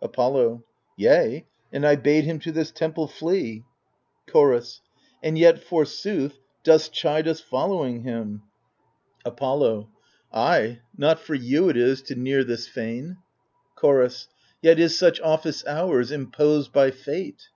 Apollo 0.00 0.62
Yea, 0.96 1.44
and 1.72 1.84
I 1.84 1.96
bade 1.96 2.22
him 2.22 2.38
to 2.38 2.52
this 2.52 2.70
temple 2.70 3.08
flee. 3.08 3.64
Chorus 4.28 4.82
And 5.20 5.36
yet 5.36 5.58
forsooth 5.64 6.38
dost 6.62 6.92
chide 6.92 7.26
us 7.26 7.40
following 7.40 8.02
him 8.02 8.44
I 9.26 9.30
L 9.30 9.32
146 9.32 9.34
THE 9.34 9.66
FURIES 9.66 9.82
Apolxx> 9.82 9.86
Ay— 10.32 10.80
not 11.04 11.18
for 11.18 11.34
you 11.34 11.68
it 11.70 11.76
is, 11.76 12.02
to 12.02 12.14
near 12.14 12.44
this 12.44 12.68
fane. 12.68 13.16
Chorus 13.74 14.28
Yet 14.62 14.78
is 14.78 14.96
such 14.96 15.20
office 15.22 15.64
ours, 15.66 16.12
imposed 16.12 16.72
by 16.72 16.92
fate. 16.92 17.48